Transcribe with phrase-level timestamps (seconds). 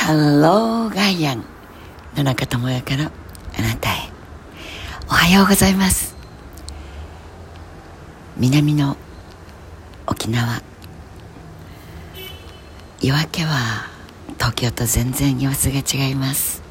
[0.00, 1.44] ハローガイアン
[2.16, 3.12] 野中智也から
[3.58, 4.10] あなたへ。
[5.06, 6.16] おはようございます。
[8.38, 8.96] 南の
[10.06, 10.62] 沖縄。
[13.02, 13.90] 夜明けは
[14.38, 16.62] 東京と全然様子が違います。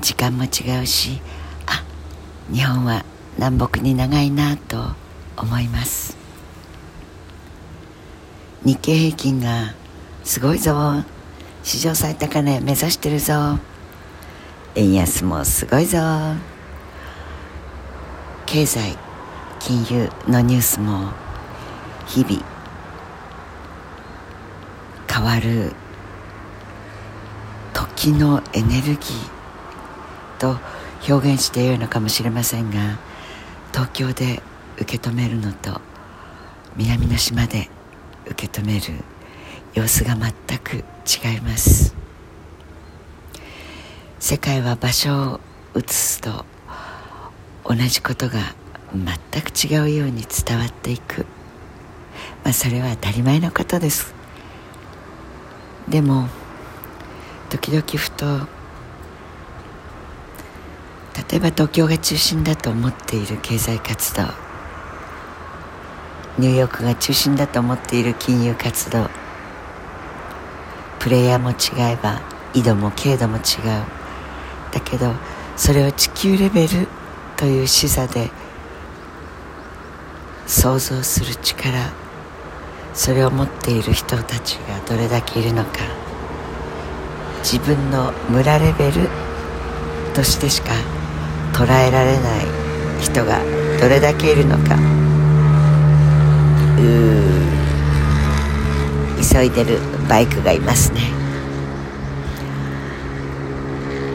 [0.00, 1.20] 時間も違うし
[1.66, 1.84] あ
[2.52, 3.04] 日本は
[3.36, 4.92] 南北に長いなと
[5.36, 6.16] 思います。
[8.64, 9.74] 日経平均が
[10.22, 11.02] すごいぞ。
[11.62, 13.58] 史上最高値目指してるぞ。
[14.74, 15.98] 円安もすごいぞ。
[18.46, 18.96] 経済
[19.60, 21.12] 金融のニュースも
[22.06, 22.42] 日々
[25.08, 25.72] 変わる
[27.72, 28.96] 時のエネルギー
[30.38, 30.58] と
[31.08, 32.98] 表現してよいのかもしれませんが
[33.72, 34.42] 東京で
[34.78, 35.80] 受け止めるのと
[36.76, 37.68] 南の島で
[38.26, 39.04] 受け止める
[39.74, 41.96] 様子が全く違います。
[44.20, 45.40] 世界は場所を
[45.76, 46.44] 移すと
[47.64, 48.38] 同じことが
[48.94, 51.26] 全く違うように伝わっていく、
[52.44, 54.14] まあ、それは当たり前のことです。
[55.88, 56.28] でも
[57.48, 58.46] 時々ふと
[61.28, 64.22] 例えば東京が中心だと思っている経済活動
[66.38, 69.10] ニューヨークが中心だと思っている金融活動
[71.00, 72.20] プレイヤーも違えば
[72.54, 73.42] 緯度も経度も違う。
[74.72, 75.12] だけど
[75.56, 76.86] それを地球レベル
[77.36, 78.30] という視座で
[80.46, 81.92] 想像する力
[82.94, 85.70] それを持っている人たちがどれだけいるのか
[87.42, 89.08] 自分の村レベル
[90.14, 90.72] としてしか
[91.52, 92.46] 捉えられない
[93.00, 93.40] 人が
[93.80, 94.76] どれだけいるのか。
[96.78, 96.82] う
[99.22, 99.99] 急いでる。
[100.10, 101.02] バイクがいますね。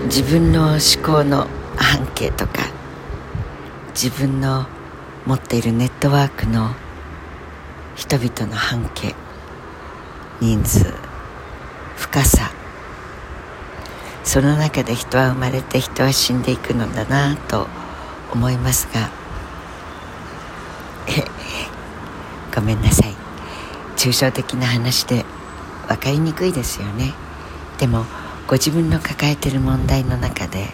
[0.07, 2.69] 自分の思考の半径とか
[3.93, 4.65] 自分の
[5.25, 6.75] 持っているネットワークの
[7.95, 9.15] 人々の半径
[10.41, 10.93] 人数
[11.95, 12.51] 深さ
[14.23, 17.67] その中で人は生まれて人は死んでいくのだなと
[18.33, 19.09] 思いますが
[22.53, 23.15] ごめんなさい。
[23.95, 25.25] 抽象的な話で
[25.87, 27.13] 分かりにくいですよね。
[27.77, 28.05] でも
[28.47, 30.67] ご自分の抱えてる問題の中で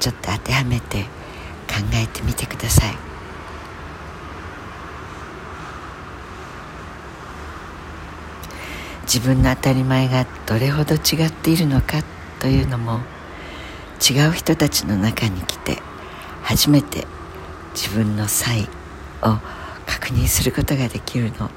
[0.00, 3.12] ちょっと当てはめて考えてみてください。
[9.02, 12.02] 自分の当たり前がどれほど違っているのか
[12.40, 13.00] というのも
[14.00, 15.82] 違う人たちの中に来て
[16.42, 17.06] 初めて
[17.74, 18.62] 自分の差異
[19.22, 19.38] を
[19.86, 21.50] 確認することができるの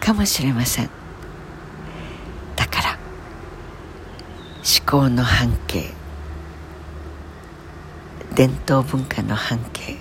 [0.00, 0.90] かもしれません
[2.56, 2.98] だから
[4.92, 5.84] 思考の半径。
[8.34, 9.96] 伝統文化の半径。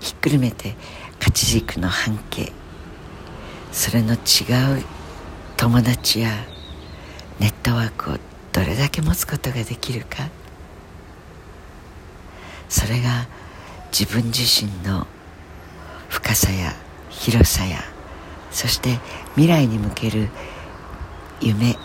[0.00, 0.74] ひっくるめて
[1.20, 2.50] 価値軸の半径。
[3.72, 4.18] それの違う
[5.58, 6.30] 友達や
[7.38, 8.16] ネットワークを
[8.52, 10.30] どれだけ持つことができるか。
[12.70, 13.26] それが
[13.92, 15.06] 自分自身の
[16.08, 16.74] 深さや
[17.10, 17.80] 広さや
[18.50, 18.98] そして
[19.34, 20.30] 未来に向ける
[21.42, 21.76] 夢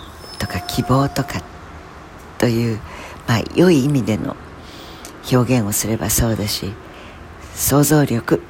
[0.60, 1.42] か希望とか
[2.38, 2.80] という
[3.28, 4.36] まあ良い意味での
[5.32, 6.74] 表現をすればそうだし
[7.56, 8.42] 想像力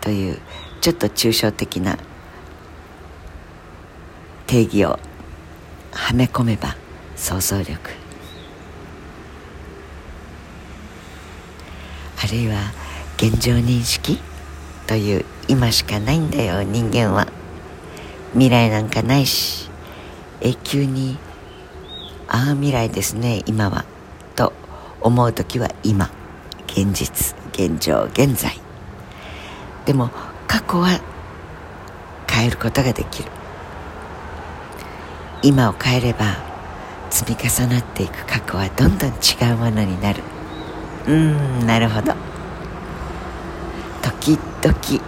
[0.00, 0.38] という
[0.80, 1.98] ちょっと抽象的な
[4.46, 4.98] 定義を
[5.92, 6.76] はめ込めば
[7.16, 7.90] 想像力。
[12.22, 12.72] あるいは
[13.16, 14.18] 現状認識
[14.86, 17.26] という今しかないんだよ人間は。
[18.32, 19.68] 未来なんかないし
[20.40, 21.18] 永久に
[22.32, 23.84] ああ未来ですね今は。
[24.34, 24.54] と
[25.02, 26.10] 思う時は今。
[26.66, 28.58] 現実現状現在。
[29.84, 30.08] でも
[30.48, 30.98] 過去は
[32.26, 33.30] 変えることができる。
[35.42, 36.38] 今を変えれば
[37.10, 38.24] 積み重なっていく。
[38.24, 40.22] 過去はどんどん違うものになる。
[41.06, 42.14] うんなるほど。
[44.00, 45.04] 時々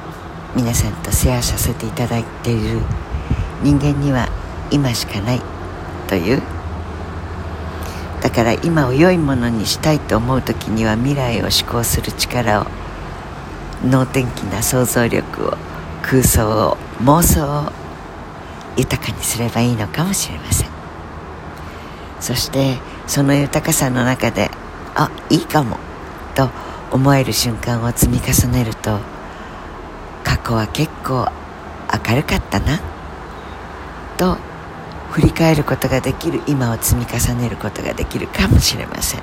[0.54, 2.80] 皆さんとシェアさせていただいている
[3.62, 4.28] 人間には
[4.70, 5.40] 今しかない
[6.06, 6.42] という
[8.24, 12.66] だから今を良いものにしたいと思う時には未来を思考する力を
[13.84, 15.58] 能天気な想像力を
[16.02, 17.70] 空想を妄想を
[18.78, 20.70] 豊かにすればいいのかもしれません。
[22.18, 24.50] そしてその豊かさの中で
[24.94, 25.76] あいいかも
[26.34, 26.48] と
[26.90, 29.00] 思える瞬間を積み重ねると
[30.24, 31.28] 過去は結構
[32.08, 32.80] 明るかったな
[34.16, 34.38] と
[35.14, 39.22] 振り返ることができる今を積み重ねることができるかもしれません。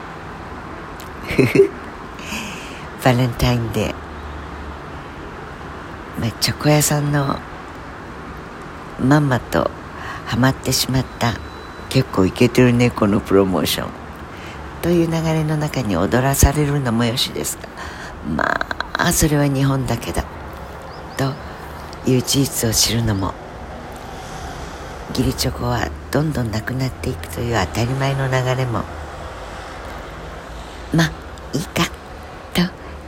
[3.03, 3.93] バレンタインデー、
[6.21, 7.37] まあ、チョコ屋さんの
[9.05, 9.69] まんまと
[10.27, 11.33] ハマってしまった
[11.89, 13.89] 結構イケてるねこのプロモーション。
[14.81, 17.67] という流れの中に踊らされるのもよしですが
[18.33, 20.23] まあそれは日本だけだ。
[21.17, 21.33] と
[22.09, 23.33] いう事実を知るのも
[25.11, 28.83] 義理チョコはどんどんなくなっていくという当たり前の流れも。
[30.93, 31.11] まあ
[31.53, 31.85] いいか
[32.53, 32.61] と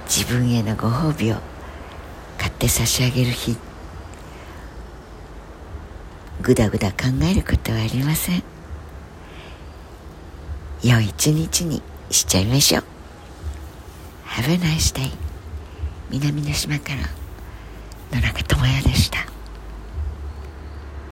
[0.05, 1.37] 自分へのご褒美を
[2.37, 3.57] 買って差し上げる日。
[6.41, 8.43] ぐだぐだ考えることはありません。
[10.83, 12.83] 良い一日にしちゃいましょう。
[14.27, 15.11] Have a nice day
[16.09, 19.32] 南の島から野中智也でした。